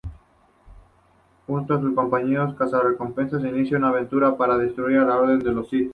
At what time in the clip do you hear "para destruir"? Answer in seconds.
4.35-4.99